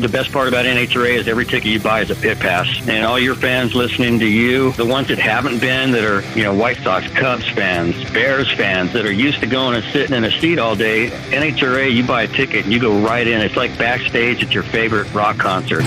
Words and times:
The 0.00 0.08
best 0.08 0.32
part 0.32 0.48
about 0.48 0.64
NHRA 0.64 1.16
is 1.18 1.28
every 1.28 1.44
ticket 1.44 1.70
you 1.70 1.78
buy 1.78 2.00
is 2.00 2.10
a 2.10 2.14
pit 2.14 2.38
pass. 2.38 2.66
And 2.88 3.04
all 3.04 3.18
your 3.18 3.34
fans 3.34 3.74
listening 3.74 4.18
to 4.20 4.26
you, 4.26 4.72
the 4.72 4.86
ones 4.86 5.08
that 5.08 5.18
haven't 5.18 5.58
been, 5.58 5.90
that 5.90 6.04
are, 6.04 6.22
you 6.34 6.42
know, 6.42 6.54
White 6.54 6.78
Sox, 6.78 7.06
Cubs 7.08 7.46
fans, 7.50 7.94
Bears 8.10 8.50
fans, 8.52 8.94
that 8.94 9.04
are 9.04 9.12
used 9.12 9.40
to 9.40 9.46
going 9.46 9.76
and 9.76 9.84
sitting 9.92 10.16
in 10.16 10.24
a 10.24 10.30
seat 10.40 10.58
all 10.58 10.74
day, 10.74 11.10
NHRA, 11.10 11.94
you 11.94 12.02
buy 12.02 12.22
a 12.22 12.28
ticket 12.28 12.64
and 12.64 12.72
you 12.72 12.80
go 12.80 12.98
right 13.04 13.26
in. 13.26 13.42
It's 13.42 13.56
like 13.56 13.76
backstage 13.76 14.42
at 14.42 14.54
your 14.54 14.62
favorite 14.62 15.12
rock 15.12 15.36
concert. 15.36 15.82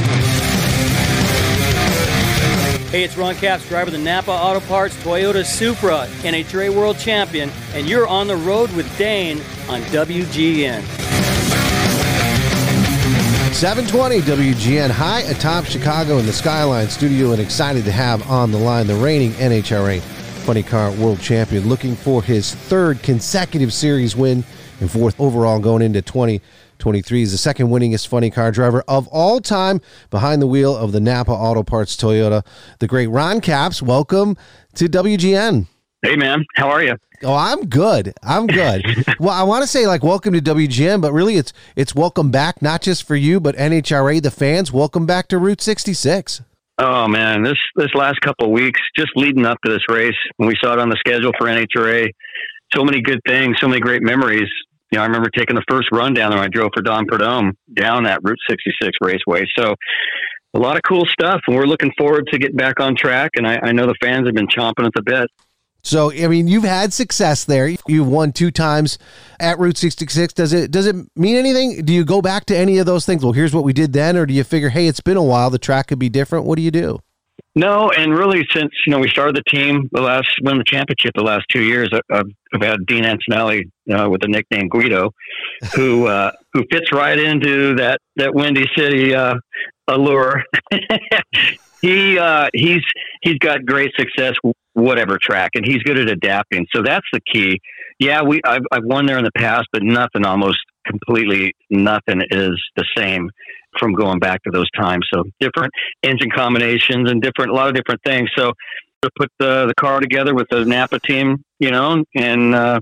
Hey, 2.94 3.04
it's 3.04 3.18
Ron 3.18 3.34
Capps, 3.34 3.68
driver 3.68 3.88
of 3.88 3.94
the 3.94 3.98
Napa 3.98 4.30
Auto 4.30 4.60
Parts 4.68 4.96
Toyota 5.04 5.44
Supra, 5.44 6.06
NHRA 6.22 6.70
World 6.70 7.00
Champion, 7.00 7.50
and 7.74 7.90
you're 7.90 8.08
on 8.08 8.28
the 8.28 8.38
road 8.38 8.72
with 8.74 8.96
Dane 9.00 9.40
on 9.68 9.82
WGN. 9.90 11.03
720 13.64 14.20
WGN 14.24 14.90
high 14.90 15.22
atop 15.22 15.64
Chicago 15.64 16.18
in 16.18 16.26
the 16.26 16.34
Skyline 16.34 16.90
studio 16.90 17.32
and 17.32 17.40
excited 17.40 17.86
to 17.86 17.94
have 17.94 18.30
on 18.30 18.52
the 18.52 18.58
line 18.58 18.88
the 18.88 18.96
reigning 18.96 19.32
NHRA 19.36 20.02
Funny 20.02 20.64
Car 20.64 20.92
World 20.92 21.22
Champion 21.22 21.70
looking 21.70 21.96
for 21.96 22.22
his 22.22 22.54
third 22.54 23.02
consecutive 23.02 23.72
series 23.72 24.18
win 24.18 24.44
and 24.82 24.92
fourth 24.92 25.18
overall 25.18 25.60
going 25.60 25.82
into 25.82 26.02
20- 26.02 26.42
23 26.80 27.22
is 27.22 27.32
the 27.32 27.38
second 27.38 27.70
winningest 27.70 28.08
funny 28.08 28.30
car 28.30 28.52
driver 28.52 28.84
of 28.90 29.08
all 29.08 29.40
time 29.40 29.80
behind 30.10 30.42
the 30.42 30.48
wheel 30.48 30.76
of 30.76 30.92
the 30.92 31.00
Napa 31.00 31.32
Auto 31.32 31.64
Parts 31.64 31.96
Toyota. 31.96 32.46
The 32.80 32.88
great 32.88 33.08
Ron 33.08 33.40
Capps, 33.40 33.82
welcome 33.82 34.36
to 34.76 34.90
WGN. 34.90 35.68
Hey, 36.04 36.16
man. 36.16 36.46
How 36.56 36.70
are 36.70 36.84
you? 36.84 36.96
Oh, 37.24 37.34
I'm 37.34 37.66
good. 37.68 38.14
I'm 38.22 38.46
good. 38.46 38.86
well, 39.20 39.34
I 39.34 39.44
want 39.44 39.64
to 39.64 39.68
say 39.68 39.88
like 39.88 40.04
welcome 40.04 40.34
to 40.34 40.42
WGN, 40.42 41.02
but 41.02 41.14
really 41.14 41.38
it's 41.38 41.54
it's 41.76 41.96
welcome 41.96 42.30
back, 42.30 42.62
not 42.62 42.82
just 42.82 43.08
for 43.08 43.16
you, 43.16 43.40
but 43.40 43.56
NHRA, 43.56 44.22
the 44.22 44.30
fans. 44.30 44.72
Welcome 44.72 45.06
back 45.06 45.30
to 45.30 45.38
Route 45.38 45.62
66. 45.62 46.42
Oh 46.80 47.08
man, 47.08 47.44
this 47.44 47.58
this 47.76 47.94
last 47.96 48.20
couple 48.20 48.52
weeks, 48.52 48.82
just 48.98 49.12
leading 49.16 49.46
up 49.46 49.58
to 49.66 49.72
this 49.72 49.84
race, 49.88 50.18
when 50.36 50.50
we 50.50 50.56
saw 50.62 50.74
it 50.74 50.80
on 50.80 50.90
the 50.90 50.98
schedule 50.98 51.32
for 51.38 51.48
NHRA, 51.48 52.10
so 52.76 52.84
many 52.84 53.02
good 53.02 53.22
things, 53.26 53.56
so 53.62 53.70
many 53.70 53.80
great 53.80 54.02
memories 54.02 54.50
you 54.94 55.00
know, 55.00 55.04
I 55.06 55.08
remember 55.08 55.32
taking 55.32 55.56
the 55.56 55.64
first 55.68 55.88
run 55.92 56.14
down 56.14 56.30
there. 56.30 56.40
I 56.40 56.48
drove 56.48 56.70
for 56.76 56.84
Don 56.84 57.08
Prudhomme 57.08 57.58
down 57.74 58.04
that 58.04 58.20
Route 58.22 58.38
66 58.48 58.92
raceway. 59.02 59.44
So 59.58 59.74
a 60.54 60.60
lot 60.60 60.76
of 60.76 60.84
cool 60.88 61.04
stuff, 61.08 61.42
and 61.48 61.56
we're 61.56 61.66
looking 61.66 61.92
forward 61.98 62.28
to 62.32 62.38
getting 62.38 62.58
back 62.58 62.80
on 62.80 62.96
track. 62.96 63.32
And 63.36 63.48
I, 63.48 63.58
I 63.64 63.72
know 63.72 63.88
the 63.88 63.96
fans 64.00 64.28
have 64.28 64.36
been 64.36 64.48
chomping 64.48 64.86
at 64.86 64.92
the 64.94 65.02
bit. 65.02 65.32
So, 65.84 66.12
I 66.12 66.28
mean, 66.28 66.48
you've 66.48 66.64
had 66.64 66.94
success 66.94 67.44
there. 67.44 67.70
You've 67.88 68.08
won 68.08 68.32
two 68.32 68.52
times 68.52 68.98
at 69.40 69.60
Route 69.60 69.78
66. 69.78 70.34
Does 70.34 70.54
it 70.54 70.72
does 70.72 70.88
it 70.88 70.96
mean 71.16 71.36
anything? 71.36 71.84
Do 71.84 71.94
you 71.94 72.06
go 72.06 72.22
back 72.22 72.46
to 72.46 72.58
any 72.58 72.78
of 72.78 72.86
those 72.86 73.06
things? 73.06 73.24
Well, 73.24 73.34
here's 73.34 73.54
what 73.54 73.66
we 73.66 73.74
did 73.74 73.92
then, 73.92 74.16
or 74.16 74.26
do 74.26 74.34
you 74.34 74.46
figure, 74.46 74.70
hey, 74.70 74.88
it's 74.88 75.02
been 75.02 75.18
a 75.18 75.24
while, 75.24 75.50
the 75.50 75.60
track 75.60 75.88
could 75.88 76.00
be 76.00 76.10
different? 76.10 76.46
What 76.46 76.56
do 76.56 76.62
you 76.62 76.72
do? 76.72 77.00
No, 77.56 77.92
and 77.92 78.18
really, 78.18 78.48
since 78.52 78.72
you 78.86 78.92
know 78.92 79.00
we 79.00 79.10
started 79.10 79.36
the 79.36 79.44
team, 79.56 79.90
the 79.92 80.02
last 80.02 80.28
won 80.42 80.58
the 80.58 80.64
championship 80.64 81.12
the 81.16 81.24
last 81.24 81.46
two 81.50 81.62
years, 81.62 81.90
I've, 82.10 82.26
I've 82.54 82.62
had 82.62 82.86
Dean 82.88 83.06
Antonelli 83.06 83.70
uh, 83.94 84.10
with 84.10 84.22
the 84.22 84.28
nickname 84.28 84.70
Guido, 84.70 85.14
who 85.76 86.08
uh, 86.08 86.32
who 86.54 86.64
fits 86.72 86.92
right 86.92 87.20
into 87.20 87.76
that 87.76 88.00
that 88.16 88.34
Windy 88.34 88.66
City 88.76 89.14
uh, 89.14 89.36
allure. 89.88 90.44
he 91.82 92.18
uh, 92.18 92.50
he's 92.54 92.82
he's 93.22 93.38
got 93.38 93.66
great 93.66 93.92
success 93.96 94.34
whatever 94.74 95.18
track, 95.22 95.52
and 95.56 95.66
he's 95.66 95.82
good 95.84 95.98
at 95.98 96.10
adapting. 96.10 96.66
So 96.76 96.82
that's 96.84 97.06
the 97.14 97.22
key. 97.32 97.60
Yeah, 98.00 98.24
we 98.24 98.42
I've 98.46 98.64
I've 98.72 98.84
won 98.84 99.06
there 99.06 99.18
in 99.18 99.24
the 99.24 99.32
past, 99.38 99.68
but 99.72 99.84
nothing 99.84 100.26
almost 100.26 100.60
completely 100.86 101.54
nothing 101.70 102.22
is 102.30 102.62
the 102.76 102.86
same 102.98 103.30
from 103.80 103.94
going 103.94 104.20
back 104.20 104.42
to 104.44 104.52
those 104.52 104.70
times. 104.76 105.08
So 105.14 105.24
different 105.40 105.72
engine 106.04 106.30
combinations 106.36 107.10
and 107.10 107.22
different, 107.22 107.52
a 107.52 107.54
lot 107.54 107.70
of 107.70 107.76
different 107.76 108.02
things. 108.06 108.30
So 108.38 108.54
to 109.02 109.10
put 109.18 109.30
the, 109.40 109.66
the 109.68 109.74
car 109.76 110.00
together 110.00 110.34
with 110.34 110.48
the 110.50 110.66
Napa 110.66 111.00
team, 111.00 111.44
you 111.60 111.72
know, 111.72 112.04
and, 112.16 112.56
uh, 112.56 112.80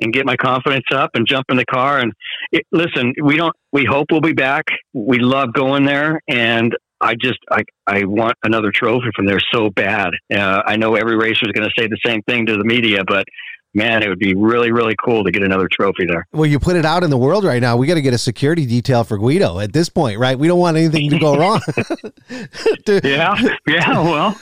and 0.00 0.12
get 0.12 0.26
my 0.26 0.36
confidence 0.36 0.84
up 0.92 1.10
and 1.14 1.26
jump 1.26 1.46
in 1.50 1.56
the 1.56 1.64
car. 1.64 2.00
And 2.00 2.12
it, 2.52 2.64
listen, 2.72 3.14
we 3.22 3.36
don't, 3.36 3.54
we 3.72 3.84
hope 3.84 4.08
we'll 4.10 4.20
be 4.20 4.32
back. 4.32 4.64
We 4.92 5.18
love 5.18 5.52
going 5.52 5.84
there. 5.84 6.20
And 6.28 6.76
I 7.04 7.14
just, 7.20 7.38
I, 7.50 7.62
I 7.86 8.04
want 8.04 8.36
another 8.44 8.72
trophy 8.74 9.08
from 9.14 9.26
there 9.26 9.40
so 9.52 9.68
bad. 9.68 10.10
Uh, 10.34 10.62
I 10.64 10.76
know 10.76 10.94
every 10.94 11.16
racer 11.16 11.44
is 11.44 11.52
going 11.52 11.68
to 11.68 11.74
say 11.78 11.86
the 11.86 11.98
same 12.04 12.22
thing 12.22 12.46
to 12.46 12.56
the 12.56 12.64
media, 12.64 13.04
but 13.06 13.26
man, 13.74 14.02
it 14.02 14.08
would 14.08 14.18
be 14.18 14.34
really, 14.34 14.70
really 14.72 14.94
cool 15.04 15.24
to 15.24 15.30
get 15.30 15.42
another 15.42 15.68
trophy 15.70 16.06
there. 16.06 16.26
Well, 16.32 16.46
you 16.46 16.58
put 16.58 16.76
it 16.76 16.84
out 16.84 17.02
in 17.02 17.10
the 17.10 17.18
world 17.18 17.44
right 17.44 17.60
now. 17.60 17.76
We 17.76 17.86
got 17.86 17.94
to 17.94 18.02
get 18.02 18.14
a 18.14 18.18
security 18.18 18.64
detail 18.64 19.04
for 19.04 19.18
Guido 19.18 19.58
at 19.58 19.72
this 19.72 19.88
point, 19.88 20.18
right? 20.18 20.38
We 20.38 20.46
don't 20.46 20.60
want 20.60 20.76
anything 20.76 21.10
to 21.10 21.18
go 21.18 21.36
wrong. 21.38 21.60
yeah, 22.86 23.34
yeah. 23.66 24.00
Well, 24.00 24.40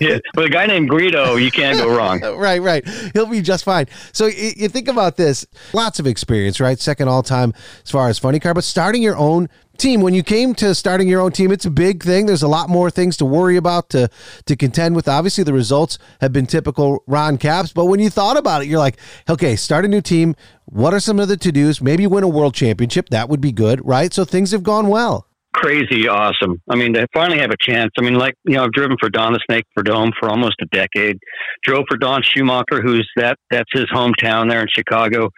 yeah. 0.00 0.18
with 0.36 0.46
a 0.46 0.50
guy 0.50 0.66
named 0.66 0.90
Guido, 0.90 1.36
you 1.36 1.50
can't 1.50 1.78
go 1.78 1.96
wrong. 1.96 2.20
right, 2.36 2.60
right. 2.60 2.86
He'll 3.14 3.26
be 3.26 3.40
just 3.40 3.64
fine. 3.64 3.86
So 4.12 4.26
you 4.26 4.68
think 4.68 4.88
about 4.88 5.16
this. 5.16 5.46
Lots 5.72 5.98
of 5.98 6.06
experience, 6.06 6.60
right? 6.60 6.78
Second 6.78 7.08
all 7.08 7.22
time 7.22 7.54
as 7.82 7.90
far 7.90 8.08
as 8.08 8.18
funny 8.18 8.38
car, 8.38 8.54
but 8.54 8.64
starting 8.64 9.02
your 9.02 9.16
own 9.16 9.48
team 9.78 10.00
when 10.00 10.14
you 10.14 10.22
came 10.22 10.54
to 10.54 10.74
starting 10.74 11.08
your 11.08 11.20
own 11.20 11.32
team 11.32 11.50
it's 11.50 11.64
a 11.64 11.70
big 11.70 12.02
thing. 12.02 12.26
There's 12.26 12.42
a 12.42 12.48
lot 12.48 12.68
more 12.68 12.90
things 12.90 13.16
to 13.18 13.24
worry 13.24 13.56
about 13.56 13.90
to 13.90 14.08
to 14.46 14.56
contend 14.56 14.96
with. 14.96 15.08
Obviously 15.08 15.44
the 15.44 15.52
results 15.52 15.98
have 16.20 16.32
been 16.32 16.46
typical 16.46 17.02
ron 17.06 17.38
capps 17.38 17.72
but 17.72 17.86
when 17.86 18.00
you 18.00 18.10
thought 18.10 18.36
about 18.36 18.62
it 18.62 18.68
you're 18.68 18.78
like 18.78 18.98
okay 19.28 19.56
start 19.56 19.84
a 19.84 19.88
new 19.88 20.00
team. 20.00 20.34
What 20.66 20.94
are 20.94 21.00
some 21.00 21.20
of 21.20 21.28
the 21.28 21.36
to-dos? 21.36 21.80
Maybe 21.80 22.06
win 22.06 22.24
a 22.24 22.28
world 22.28 22.54
championship. 22.54 23.10
That 23.10 23.28
would 23.28 23.40
be 23.40 23.52
good 23.52 23.84
right? 23.84 24.12
So 24.12 24.24
things 24.24 24.50
have 24.52 24.62
gone 24.62 24.88
well. 24.88 25.26
Crazy 25.52 26.08
awesome. 26.08 26.60
I 26.68 26.76
mean 26.76 26.94
to 26.94 27.06
finally 27.14 27.38
have 27.38 27.50
a 27.50 27.56
chance 27.60 27.92
i 27.98 28.02
mean 28.02 28.14
like 28.14 28.34
you 28.44 28.54
know 28.54 28.64
i've 28.64 28.72
driven 28.72 28.96
for 28.98 29.08
don 29.08 29.32
the 29.32 29.40
snake 29.48 29.64
Prudhomme 29.76 30.12
for 30.18 30.28
almost 30.28 30.56
a 30.60 30.66
decade. 30.66 31.18
Drove 31.62 31.84
for 31.88 31.96
don 31.96 32.22
schumacher 32.22 32.80
who's 32.82 33.08
that 33.16 33.38
that's 33.50 33.70
his 33.72 33.86
hometown 33.86 34.48
there 34.48 34.62
in 34.62 34.68
chicago 34.68 35.30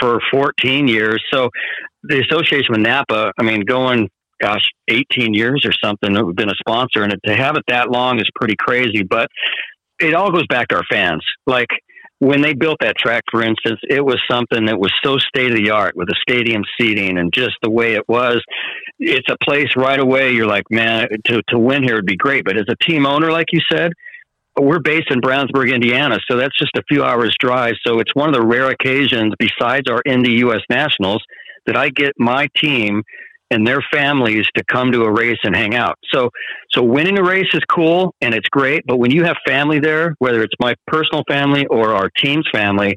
for 0.00 0.20
14 0.30 0.88
years. 0.88 1.22
So 1.32 1.50
the 2.02 2.20
association 2.20 2.68
with 2.70 2.80
Napa, 2.80 3.32
I 3.38 3.42
mean, 3.42 3.62
going, 3.62 4.08
gosh, 4.40 4.66
18 4.88 5.34
years 5.34 5.64
or 5.64 5.72
something, 5.84 6.12
we've 6.24 6.36
been 6.36 6.50
a 6.50 6.54
sponsor, 6.54 7.02
and 7.02 7.14
to 7.24 7.36
have 7.36 7.56
it 7.56 7.64
that 7.68 7.90
long 7.90 8.18
is 8.18 8.28
pretty 8.34 8.56
crazy. 8.56 9.02
But 9.02 9.28
it 9.98 10.14
all 10.14 10.32
goes 10.32 10.46
back 10.46 10.68
to 10.68 10.76
our 10.76 10.84
fans. 10.90 11.22
Like 11.46 11.68
when 12.20 12.42
they 12.42 12.54
built 12.54 12.78
that 12.80 12.96
track, 12.96 13.24
for 13.30 13.42
instance, 13.42 13.80
it 13.88 14.04
was 14.04 14.22
something 14.30 14.66
that 14.66 14.78
was 14.78 14.92
so 15.02 15.18
state 15.18 15.50
of 15.50 15.56
the 15.56 15.70
art 15.70 15.96
with 15.96 16.08
the 16.08 16.16
stadium 16.20 16.62
seating 16.78 17.18
and 17.18 17.32
just 17.32 17.56
the 17.62 17.70
way 17.70 17.94
it 17.94 18.08
was. 18.08 18.42
It's 18.98 19.28
a 19.30 19.36
place 19.42 19.74
right 19.76 19.98
away. 19.98 20.32
You're 20.32 20.46
like, 20.46 20.64
man, 20.70 21.08
to, 21.26 21.42
to 21.48 21.58
win 21.58 21.82
here 21.82 21.96
would 21.96 22.06
be 22.06 22.16
great. 22.16 22.44
But 22.44 22.56
as 22.56 22.66
a 22.68 22.76
team 22.84 23.06
owner, 23.06 23.32
like 23.32 23.52
you 23.52 23.60
said, 23.70 23.92
we're 24.58 24.80
based 24.80 25.10
in 25.10 25.20
Brownsburg, 25.20 25.72
Indiana, 25.72 26.18
so 26.28 26.36
that's 26.36 26.58
just 26.58 26.76
a 26.76 26.82
few 26.88 27.04
hours 27.04 27.34
drive. 27.38 27.74
So 27.86 28.00
it's 28.00 28.14
one 28.14 28.28
of 28.28 28.34
the 28.34 28.46
rare 28.46 28.68
occasions, 28.68 29.32
besides 29.38 29.88
our 29.88 30.02
Indy 30.04 30.32
U.S. 30.40 30.60
Nationals, 30.68 31.22
that 31.66 31.76
I 31.76 31.90
get 31.90 32.12
my 32.18 32.48
team 32.56 33.02
and 33.50 33.66
their 33.66 33.82
families 33.92 34.46
to 34.56 34.64
come 34.64 34.92
to 34.92 35.02
a 35.02 35.12
race 35.12 35.38
and 35.42 35.54
hang 35.54 35.74
out. 35.74 35.96
So, 36.12 36.30
so 36.70 36.82
winning 36.82 37.18
a 37.18 37.22
race 37.22 37.48
is 37.52 37.62
cool 37.68 38.14
and 38.20 38.32
it's 38.32 38.48
great, 38.48 38.82
but 38.86 38.98
when 38.98 39.10
you 39.10 39.24
have 39.24 39.36
family 39.46 39.80
there, 39.80 40.14
whether 40.18 40.42
it's 40.42 40.54
my 40.60 40.74
personal 40.86 41.24
family 41.28 41.66
or 41.66 41.94
our 41.94 42.08
team's 42.16 42.46
family, 42.52 42.96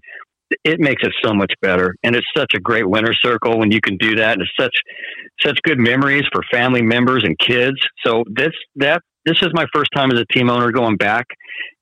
it 0.64 0.80
makes 0.80 1.02
it 1.04 1.12
so 1.24 1.34
much 1.34 1.52
better. 1.62 1.96
And 2.04 2.16
it's 2.16 2.28
such 2.38 2.52
a 2.54 2.60
great 2.60 2.88
winner 2.88 3.14
circle 3.14 3.58
when 3.58 3.72
you 3.72 3.82
can 3.82 3.98
do 3.98 4.16
that. 4.16 4.34
And 4.34 4.44
it's 4.44 4.52
such, 4.60 4.76
such 5.42 5.58
good 5.64 5.80
memories 5.80 6.26
for 6.32 6.44
family 6.52 6.84
members 6.84 7.24
and 7.24 7.38
kids. 7.40 7.78
So 8.06 8.24
this, 8.28 8.52
that, 8.76 9.02
this 9.26 9.38
is 9.42 9.50
my 9.54 9.66
first 9.74 9.90
time 9.96 10.12
as 10.12 10.20
a 10.20 10.26
team 10.26 10.52
owner 10.52 10.72
going 10.72 10.98
back. 10.98 11.26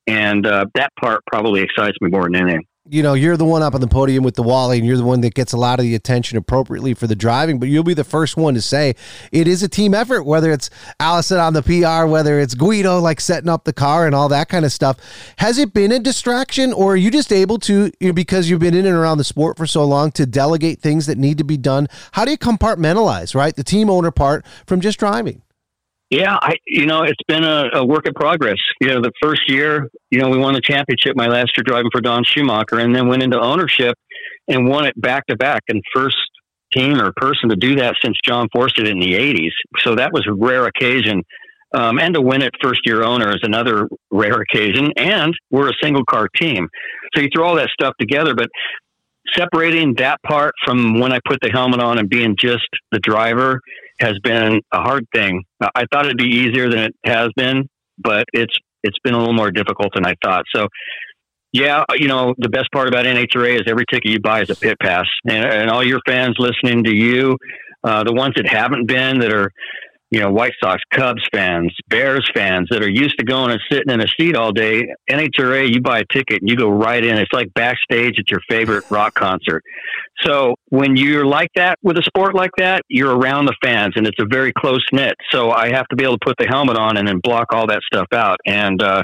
And 0.08 0.48
uh, 0.48 0.66
that 0.76 0.92
part 1.02 1.22
probably 1.28 1.62
excites 1.62 1.98
me 2.00 2.10
more 2.10 2.24
than 2.24 2.36
anything 2.36 2.64
you 2.90 3.04
know, 3.04 3.14
you're 3.14 3.38
the 3.38 3.46
one 3.46 3.62
up 3.62 3.76
on 3.76 3.82
the 3.82 3.88
podium 3.88 4.24
with 4.24 4.34
the 4.34 4.42
Wally, 4.42 4.80
and 4.80 4.88
you're 4.88 4.98
the 4.98 5.04
one 5.04 5.22
that 5.22 5.36
gets 5.36 5.54
a 5.54 5.58
lot 5.58 5.80
of 5.80 5.84
the 5.84 5.94
attention 5.94 6.38
appropriately 6.38 6.96
for 6.96 7.06
the 7.06 7.16
driving, 7.16 7.60
but 7.60 7.70
you'll 7.70 7.84
be 7.84 7.94
the 7.94 8.04
first 8.04 8.36
one 8.36 8.56
to 8.56 8.62
say 8.62 8.96
it 9.32 9.48
is 9.48 9.62
a 9.62 9.70
team 9.70 9.94
effort, 9.94 10.24
whether 10.24 10.52
it's 10.52 10.72
Allison 11.00 11.38
on 11.38 11.54
the 11.54 11.62
PR, 11.62 12.08
whether 12.08 12.40
it's 12.40 12.56
Guido 12.56 13.00
like 13.00 13.22
setting 13.22 13.50
up 13.50 13.66
the 13.66 13.74
car 13.74 14.08
and 14.08 14.16
all 14.16 14.30
that 14.30 14.50
kind 14.50 14.66
of 14.66 14.72
stuff. 14.72 14.98
Has 15.38 15.60
it 15.60 15.76
been 15.76 15.92
a 15.92 16.00
distraction, 16.00 16.74
or 16.74 16.94
are 16.94 16.98
you 16.98 17.12
just 17.12 17.32
able 17.32 17.60
to, 17.60 17.92
you 18.00 18.08
know, 18.08 18.14
because 18.14 18.50
you've 18.50 18.60
been 18.60 18.74
in 18.74 18.88
and 18.88 18.96
around 18.96 19.20
the 19.20 19.24
sport 19.24 19.58
for 19.58 19.68
so 19.68 19.86
long, 19.86 20.12
to 20.14 20.26
delegate 20.26 20.80
things 20.80 21.06
that 21.06 21.20
need 21.20 21.38
to 21.38 21.44
be 21.44 21.58
done? 21.58 21.88
How 22.14 22.26
do 22.26 22.32
you 22.32 22.38
compartmentalize, 22.38 23.36
right, 23.36 23.56
the 23.56 23.64
team 23.64 23.92
owner 23.92 24.12
part 24.12 24.44
from 24.66 24.82
just 24.82 24.98
driving? 24.98 25.44
Yeah, 26.12 26.38
I 26.42 26.58
you 26.68 26.86
know 26.86 27.04
it's 27.04 27.24
been 27.26 27.46
a, 27.46 27.70
a, 27.74 27.86
work 27.86 28.06
in 28.06 28.14
progress. 28.14 28.58
You 28.82 28.90
know, 28.90 29.02
the 29.02 29.14
first 29.22 29.50
year, 29.50 29.90
you 30.10 30.20
know, 30.20 30.28
we 30.28 30.38
won 30.38 30.54
the 30.54 30.62
championship 30.62 31.16
my 31.16 31.28
last 31.28 31.54
year 31.56 31.64
driving 31.66 31.90
for 31.90 32.02
Don 32.02 32.26
Schumacher, 32.26 32.80
and 32.80 32.94
then 32.94 33.08
went 33.08 33.24
into 33.24 33.40
ownership 33.40 33.96
and 34.50 34.68
won 34.68 34.86
it 34.86 35.00
back 35.00 35.26
to 35.28 35.38
back. 35.38 35.64
And 35.70 35.82
first 35.96 36.18
team 36.74 37.00
or 37.00 37.14
person 37.16 37.48
to 37.48 37.56
do 37.56 37.78
that 37.78 37.96
since 38.04 38.18
John 38.26 38.50
Force 38.52 38.74
did 38.74 38.90
in 38.90 39.00
the 39.00 39.14
'80s. 39.14 39.52
So 39.80 39.96
that 39.96 40.12
was 40.12 40.28
a 40.28 40.34
rare 40.34 40.66
occasion. 40.66 41.24
Um, 41.74 41.98
and 41.98 42.14
to 42.16 42.22
win 42.22 42.42
it 42.42 42.52
first 42.62 42.82
year 42.84 43.04
owner 43.04 43.32
is 43.32 43.40
another 43.44 43.88
rare 44.12 44.42
occasion. 44.42 44.92
And 44.98 45.34
we're 45.50 45.70
a 45.70 45.74
single 45.82 46.04
car 46.04 46.28
team, 46.36 46.68
so 47.16 47.22
you 47.22 47.30
throw 47.34 47.48
all 47.48 47.56
that 47.56 47.70
stuff 47.70 47.94
together. 47.98 48.36
But 48.36 48.50
separating 49.34 49.96
that 49.96 50.22
part 50.24 50.54
from 50.66 51.00
when 51.00 51.14
I 51.14 51.20
put 51.26 51.40
the 51.42 51.52
helmet 51.52 51.80
on 51.80 52.00
and 52.00 52.10
being 52.10 52.36
just 52.38 52.68
the 52.92 53.00
driver 53.00 53.62
has 54.02 54.18
been 54.24 54.62
a 54.72 54.82
hard 54.82 55.06
thing. 55.14 55.44
I 55.62 55.86
thought 55.92 56.06
it'd 56.06 56.18
be 56.18 56.26
easier 56.26 56.70
than 56.70 56.80
it 56.80 56.96
has 57.06 57.30
been, 57.36 57.68
but 57.98 58.26
it's 58.34 58.56
it's 58.84 58.98
been 59.04 59.14
a 59.14 59.20
little 59.20 59.34
more 59.34 59.52
difficult 59.52 59.90
than 59.94 60.06
I 60.06 60.16
thought. 60.24 60.44
So, 60.56 60.68
yeah, 61.54 61.84
you 61.94 62.08
know, 62.08 62.34
the 62.38 62.50
best 62.50 62.72
part 62.74 62.88
about 62.88 63.06
NHRA 63.06 63.56
is 63.56 63.62
every 63.68 63.86
ticket 63.92 64.12
you 64.12 64.20
buy 64.20 64.42
is 64.42 64.50
a 64.50 64.56
pit 64.56 64.78
pass, 64.82 65.06
and, 65.28 65.46
and 65.46 65.70
all 65.70 65.84
your 65.84 66.00
fans 66.08 66.36
listening 66.40 66.84
to 66.86 66.96
you, 66.96 67.38
uh, 67.84 68.04
the 68.04 68.14
ones 68.14 68.34
that 68.38 68.48
haven't 68.48 68.88
been 68.88 69.20
that 69.20 69.32
are 69.34 69.52
you 70.12 70.20
know, 70.20 70.30
White 70.30 70.52
Sox, 70.62 70.84
Cubs 70.92 71.24
fans, 71.34 71.74
Bears 71.88 72.30
fans 72.34 72.68
that 72.70 72.84
are 72.84 72.90
used 72.90 73.18
to 73.18 73.24
going 73.26 73.52
and 73.52 73.62
sitting 73.72 73.94
in 73.94 74.02
a 74.02 74.08
seat 74.20 74.36
all 74.36 74.52
day. 74.52 74.94
NHRA, 75.10 75.74
you 75.74 75.82
buy 75.82 76.00
a 76.00 76.06
ticket 76.12 76.42
and 76.42 76.50
you 76.50 76.58
go 76.58 76.70
right 76.70 77.04
in. 77.04 77.18
It's 77.18 77.32
like 77.32 77.54
backstage 77.54 78.20
at 78.20 78.30
your 78.30 78.42
favorite 78.50 78.84
rock 78.92 79.14
concert. 79.14 79.64
So 80.22 80.56
when 80.68 80.98
you're 80.98 81.26
like 81.26 81.50
that 81.56 81.80
with 81.82 81.98
a 81.98 82.04
sport 82.04 82.36
like 82.36 82.52
that, 82.58 82.82
you're 82.90 83.16
around 83.16 83.46
the 83.46 83.56
fans 83.64 83.94
and 83.96 84.06
it's 84.06 84.20
a 84.20 84.26
very 84.26 84.52
close 84.52 84.86
knit. 84.92 85.16
So 85.32 85.52
I 85.52 85.72
have 85.72 85.88
to 85.88 85.96
be 85.96 86.04
able 86.04 86.18
to 86.18 86.26
put 86.26 86.36
the 86.38 86.46
helmet 86.46 86.78
on 86.78 86.98
and 86.98 87.08
then 87.08 87.20
block 87.24 87.54
all 87.54 87.68
that 87.68 87.82
stuff 87.84 88.08
out. 88.12 88.38
And, 88.46 88.84
uh, 88.84 89.04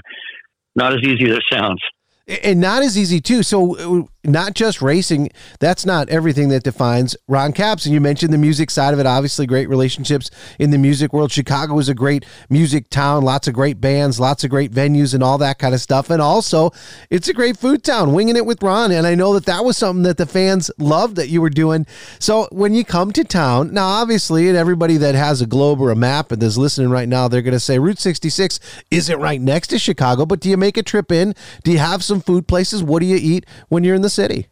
not 0.75 0.94
as 0.94 1.00
easy 1.04 1.31
as 1.31 1.38
it 1.38 1.44
sounds 1.50 1.81
and 2.27 2.59
not 2.59 2.83
as 2.83 2.98
easy 2.98 3.21
too. 3.21 3.44
So 3.44 3.77
uh, 3.77 4.04
not 4.27 4.53
just 4.53 4.81
racing. 4.81 5.29
That's 5.59 5.85
not 5.85 6.09
everything 6.09 6.50
that 6.50 6.63
defines 6.63 7.15
Ron 7.27 7.53
Capps. 7.53 7.85
And 7.85 7.94
you 7.94 8.01
mentioned 8.01 8.33
the 8.33 8.38
music 8.38 8.69
side 8.69 8.94
of 8.94 9.00
it. 9.00 9.06
Obviously, 9.06 9.47
great 9.47 9.69
relationships 9.69 10.29
in 10.59 10.69
the 10.71 10.77
music 10.77 11.13
world. 11.13 11.31
Chicago 11.31 11.79
is 11.79 11.89
a 11.89 11.95
great 11.95 12.25
music 12.50 12.89
town. 12.89 13.24
Lots 13.24 13.47
of 13.47 13.53
great 13.53 13.79
bands, 13.79 14.19
lots 14.19 14.44
of 14.44 14.50
great 14.50 14.71
venues, 14.71 15.13
and 15.13 15.24
all 15.24 15.38
that 15.38 15.59
kind 15.59 15.74
of 15.74 15.81
stuff. 15.81 16.09
And 16.09 16.21
also, 16.21 16.71
it's 17.09 17.29
a 17.29 17.33
great 17.33 17.57
food 17.57 17.83
town. 17.83 18.13
Winging 18.13 18.35
it 18.35 18.45
with 18.45 18.62
Ron. 18.62 18.91
And 18.91 19.07
I 19.07 19.15
know 19.15 19.33
that 19.33 19.45
that 19.45 19.63
was 19.63 19.77
something 19.77 20.03
that 20.03 20.18
the 20.18 20.25
fans 20.25 20.69
loved 20.77 21.15
that 21.15 21.30
you 21.30 21.41
were 21.41 21.50
doing. 21.50 21.85
So 22.19 22.47
when 22.51 22.73
you 22.73 22.83
come 22.83 23.13
to 23.13 23.23
town, 23.23 23.73
now 23.73 23.88
obviously, 23.88 24.50
and 24.50 24.57
everybody 24.57 24.97
that 24.97 25.15
has 25.15 25.41
a 25.41 25.45
globe 25.45 25.80
or 25.80 25.89
a 25.89 25.95
map 25.95 26.31
and 26.31 26.44
is 26.44 26.57
listening 26.57 26.89
right 26.89 27.07
now, 27.07 27.27
they're 27.27 27.41
going 27.41 27.53
to 27.53 27.59
say 27.59 27.80
Route 27.80 28.00
66 28.00 28.59
isn't 28.91 29.19
right 29.19 29.39
next 29.39 29.69
to 29.69 29.80
Chicago. 29.80 30.25
But 30.25 30.41
do 30.41 30.50
you 30.50 30.57
make 30.57 30.75
a 30.75 30.83
trip 30.83 31.12
in? 31.12 31.33
Do 31.63 31.71
you 31.71 31.80
have 31.80 32.03
some 32.03 32.19
food 32.19 32.47
places? 32.47 32.83
What 32.83 33.00
do 33.00 33.06
you 33.06 33.18
eat 33.18 33.45
when 33.69 33.83
you're 33.83 33.95
in 33.95 34.01
the 34.01 34.17
city? 34.18 34.48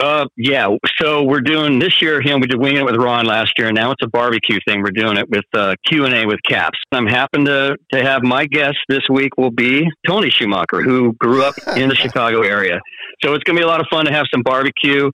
Uh, 0.00 0.26
yeah. 0.36 0.68
So 1.00 1.22
we're 1.22 1.40
doing 1.40 1.78
this 1.78 2.02
year. 2.02 2.20
You 2.20 2.30
know, 2.30 2.38
we 2.38 2.48
did 2.48 2.58
winging 2.58 2.80
it 2.80 2.84
with 2.84 2.96
Ron 2.96 3.26
last 3.26 3.52
year, 3.56 3.68
and 3.68 3.76
now 3.76 3.92
it's 3.92 4.02
a 4.02 4.08
barbecue 4.08 4.58
thing. 4.66 4.82
We're 4.82 4.90
doing 4.90 5.16
it 5.16 5.28
with 5.30 5.44
uh, 5.54 5.76
Q 5.86 6.04
and 6.04 6.14
A 6.14 6.26
with 6.26 6.40
Capps. 6.44 6.78
I'm 6.90 7.06
happy 7.06 7.44
to 7.44 7.76
to 7.92 8.02
have 8.02 8.22
my 8.22 8.46
guest 8.46 8.78
this 8.88 9.02
week 9.08 9.36
will 9.38 9.52
be 9.52 9.86
Tony 10.06 10.30
Schumacher, 10.30 10.82
who 10.82 11.12
grew 11.14 11.44
up 11.44 11.54
in 11.76 11.88
the 11.88 11.94
Chicago 12.04 12.42
area. 12.42 12.80
So 13.22 13.34
it's 13.34 13.44
going 13.44 13.56
to 13.56 13.60
be 13.60 13.64
a 13.64 13.68
lot 13.68 13.80
of 13.80 13.86
fun 13.88 14.06
to 14.06 14.12
have 14.12 14.26
some 14.32 14.42
barbecue, 14.42 15.10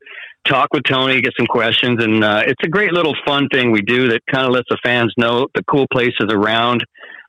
talk 0.49 0.69
with 0.73 0.85
Tony, 0.85 1.21
get 1.21 1.35
some 1.39 1.47
questions, 1.47 2.03
and 2.03 2.25
uh, 2.25 2.43
it's 2.47 2.65
a 2.65 2.69
great 2.69 2.93
little 2.93 3.15
fun 3.27 3.49
thing 3.53 3.71
we 3.71 3.83
do 3.83 4.09
that 4.09 4.23
kind 4.33 4.47
of 4.47 4.53
lets 4.53 4.69
the 4.71 4.79
fans 4.83 5.13
know 5.19 5.47
the 5.55 5.63
cool 5.71 5.87
places 5.93 6.31
around, 6.31 6.83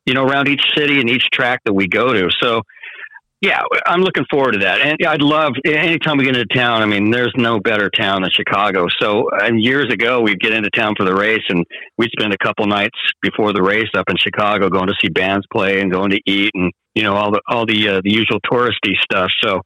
you 0.05 0.13
know, 0.13 0.25
around 0.25 0.47
each 0.47 0.63
city 0.75 1.01
and 1.01 1.09
each 1.09 1.27
track 1.33 1.59
that 1.65 1.73
we 1.73 1.87
go 1.87 2.13
to. 2.13 2.29
So 2.41 2.61
yeah, 3.41 3.61
I'm 3.87 4.01
looking 4.01 4.25
forward 4.29 4.51
to 4.51 4.59
that. 4.59 4.81
And 4.81 4.97
I'd 5.05 5.21
love 5.21 5.53
anytime 5.65 6.17
we 6.17 6.25
get 6.25 6.37
into 6.37 6.53
town. 6.53 6.83
I 6.83 6.85
mean, 6.85 7.09
there's 7.09 7.33
no 7.35 7.59
better 7.59 7.89
town 7.89 8.21
than 8.21 8.29
Chicago. 8.31 8.87
So, 9.01 9.29
and 9.41 9.61
years 9.61 9.91
ago, 9.91 10.21
we'd 10.21 10.39
get 10.39 10.53
into 10.53 10.69
town 10.69 10.93
for 10.95 11.05
the 11.05 11.15
race, 11.15 11.43
and 11.49 11.65
we'd 11.97 12.11
spend 12.11 12.33
a 12.33 12.37
couple 12.37 12.67
nights 12.67 12.97
before 13.23 13.51
the 13.51 13.63
race 13.63 13.89
up 13.95 14.05
in 14.09 14.17
Chicago, 14.17 14.69
going 14.69 14.87
to 14.87 14.95
see 15.01 15.09
bands 15.09 15.45
play 15.51 15.81
and 15.81 15.91
going 15.91 16.11
to 16.11 16.21
eat 16.27 16.51
and 16.53 16.71
you 16.93 17.03
know 17.03 17.15
all 17.15 17.31
the 17.31 17.41
all 17.47 17.65
the 17.65 17.87
uh, 17.87 18.01
the 18.03 18.11
usual 18.11 18.39
touristy 18.41 18.95
stuff. 19.01 19.31
So 19.43 19.61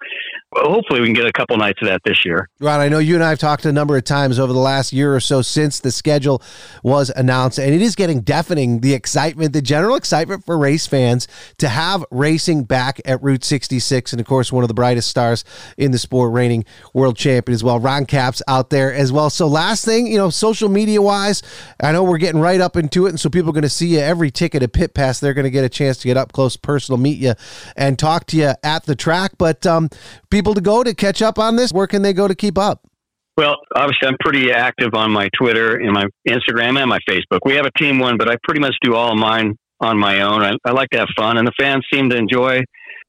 hopefully 0.56 1.02
we 1.02 1.08
can 1.08 1.14
get 1.14 1.26
a 1.26 1.32
couple 1.32 1.58
nights 1.58 1.82
of 1.82 1.88
that 1.88 2.02
this 2.04 2.26
year. 2.26 2.50
Ron, 2.60 2.80
I 2.80 2.90
know 2.90 3.00
you 3.00 3.16
and 3.16 3.24
I 3.24 3.30
have 3.30 3.40
talked 3.40 3.66
a 3.66 3.72
number 3.72 3.98
of 3.98 4.04
times 4.04 4.40
over 4.40 4.54
the 4.54 4.60
last 4.60 4.94
year 4.94 5.16
or 5.16 5.20
so 5.20 5.42
since 5.42 5.80
the 5.80 5.92
schedule 5.92 6.42
was 6.84 7.10
announced, 7.10 7.58
and 7.58 7.74
it 7.74 7.82
is 7.82 7.96
getting 7.96 8.22
deafening 8.22 8.82
the 8.82 8.94
excitement, 8.94 9.54
the 9.54 9.62
general 9.62 9.96
excitement 9.96 10.46
for 10.46 10.58
race 10.58 10.88
fans 10.88 11.28
to 11.58 11.68
have 11.68 12.06
racing 12.12 12.64
back 12.64 13.02
at 13.06 13.22
Route 13.22 13.44
66, 13.44 14.14
and 14.14 14.20
of 14.20 14.28
course 14.28 14.52
one 14.52 14.64
of 14.64 14.68
the 14.68 14.74
brightest 14.74 15.10
stars 15.10 15.44
in 15.78 15.92
the 15.92 15.98
sport, 15.98 16.32
reigning 16.32 16.66
world 16.94 17.18
champion 17.18 17.54
as 17.54 17.64
well. 17.64 17.80
Ron 17.80 18.06
Capps 18.06 18.42
out 18.48 18.70
there 18.70 18.94
as 18.94 19.12
well. 19.12 19.30
So 19.30 19.48
last 19.48 19.86
thing, 19.86 20.08
you 20.08 20.18
know, 20.18 20.30
social 20.30 20.70
media 20.70 21.02
wise, 21.02 21.42
I 21.82 21.92
know 21.92 22.04
we're 22.04 22.18
getting 22.18 22.42
right 22.42 22.62
up 22.62 22.76
into 22.76 23.06
it, 23.06 23.10
and 23.10 23.20
so 23.20 23.30
people 23.30 23.50
are 23.50 23.54
going 23.54 23.64
to 23.64 23.70
see 23.70 23.88
you 23.88 24.00
every 24.00 24.32
ticket 24.32 24.64
at 24.64 24.74
Pit 24.74 24.94
Pass. 24.94 25.20
They're 25.20 25.34
going 25.34 25.46
to 25.46 25.52
get 25.52 25.64
a 25.64 25.70
chance 25.70 25.98
to 25.98 26.08
get 26.08 26.18
up 26.18 26.34
close, 26.34 26.58
personal 26.58 26.98
meet 26.98 27.18
you 27.18 27.34
and 27.76 27.98
talk 27.98 28.26
to 28.28 28.38
you 28.38 28.54
at 28.64 28.86
the 28.86 28.96
track. 28.96 29.34
But 29.38 29.66
um, 29.66 29.90
people 30.30 30.45
to 30.54 30.62
go 30.62 30.84
to 30.84 30.94
catch 30.94 31.22
up 31.22 31.40
on 31.40 31.56
this, 31.56 31.72
where 31.72 31.88
can 31.88 32.02
they 32.02 32.14
go 32.14 32.28
to 32.28 32.36
keep 32.36 32.58
up? 32.58 32.82
Well, 33.38 33.58
obviously, 33.76 34.08
I'm 34.08 34.18
pretty 34.22 34.52
active 34.52 34.94
on 34.94 35.12
my 35.12 35.30
Twitter 35.38 35.76
and 35.76 35.92
my 35.92 36.06
Instagram 36.28 36.80
and 36.80 36.90
my 36.90 37.00
Facebook. 37.10 37.40
We 37.44 37.54
have 37.56 37.66
a 37.66 37.72
team 37.78 38.00
one, 38.00 38.18
but 38.18 38.30
I 38.30 38.38
pretty 38.44 38.62
much 38.62 38.76
do 38.82 38.96
all 38.96 39.12
of 39.12 39.18
mine 39.18 39.56
on 39.82 39.98
my 39.98 40.22
own. 40.22 40.42
I, 40.42 40.54
I 40.66 40.72
like 40.72 40.90
to 40.92 41.00
have 41.00 41.10
fun, 41.18 41.38
and 41.38 41.46
the 41.46 41.52
fans 41.60 41.86
seem 41.94 42.10
to 42.12 42.16
enjoy. 42.16 42.62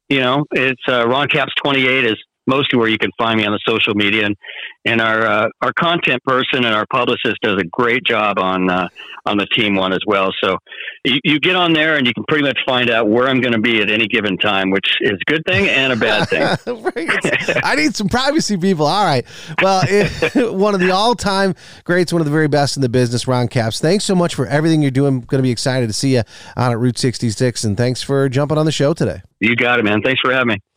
You 0.09 0.21
know, 0.21 0.45
it's 0.53 0.83
uh, 0.89 1.07
Ron 1.07 1.29
Capps 1.29 1.53
28 1.63 2.05
is 2.05 2.17
mostly 2.47 2.79
where 2.79 2.89
you 2.89 2.99
can 2.99 3.11
find 3.19 3.39
me 3.39 3.47
on 3.47 3.53
the 3.53 3.61
social 3.67 3.95
media. 3.95 4.27
And, 4.27 4.37
and 4.85 5.01
our 5.01 5.27
uh, 5.27 5.49
our 5.63 5.73
content 5.73 6.23
person 6.25 6.65
and 6.65 6.75
our 6.75 6.87
publicist 6.91 7.37
does 7.43 7.61
a 7.61 7.65
great 7.65 8.05
job 8.05 8.39
on 8.39 8.71
uh, 8.71 8.89
on 9.27 9.37
the 9.37 9.47
team 9.47 9.75
one 9.75 9.93
as 9.93 10.01
well. 10.07 10.33
So 10.43 10.57
you, 11.05 11.19
you, 11.25 11.41
get 11.41 11.57
on 11.57 11.73
there 11.73 11.97
and 11.97 12.07
you 12.07 12.15
can 12.15 12.25
pretty 12.29 12.45
much 12.45 12.59
find 12.65 12.91
out 12.91 13.09
where 13.09 13.29
I'm 13.29 13.41
going 13.41 13.53
to 13.53 13.61
be 13.61 13.83
at 13.83 13.91
any 13.91 14.07
given 14.07 14.39
time, 14.39 14.71
which 14.71 14.89
is 15.01 15.13
a 15.13 15.31
good 15.31 15.43
thing 15.47 15.69
and 15.69 15.93
a 15.93 15.97
bad 15.97 16.29
thing. 16.29 16.43
I 17.65 17.75
need 17.75 17.97
some 17.97 18.09
privacy, 18.09 18.57
people. 18.57 18.87
All 18.87 19.05
right. 19.05 19.27
Well, 19.61 19.83
it, 19.89 20.55
one 20.55 20.75
of 20.75 20.81
the 20.81 20.93
all 20.93 21.15
time 21.17 21.55
greats, 21.85 22.13
one 22.13 22.23
of 22.23 22.27
the 22.27 22.33
very 22.33 22.49
best 22.49 22.77
in 22.77 22.83
the 22.83 22.89
business, 22.89 23.27
Ron 23.27 23.49
Capps. 23.49 23.81
Thanks 23.81 24.05
so 24.05 24.15
much 24.15 24.35
for 24.35 24.47
everything 24.47 24.83
you're 24.83 24.91
doing. 24.93 25.21
Going 25.21 25.41
to 25.41 25.47
be 25.47 25.51
excited 25.51 25.89
to 25.89 25.93
see 25.93 26.15
you 26.15 26.23
on 26.57 26.71
at 26.71 26.79
Route 26.79 26.99
66, 26.99 27.65
and 27.65 27.77
thanks 27.77 28.03
for 28.03 28.29
jumping 28.29 28.59
on 28.59 28.67
the 28.67 28.73
show 28.73 28.95
today. 28.95 29.23
You 29.41 29.57
got 29.57 29.81
it, 29.81 29.85
man. 29.85 30.01
Thanks 30.03 30.21
for 30.25 30.33
having 30.33 30.49
me. 30.49 30.59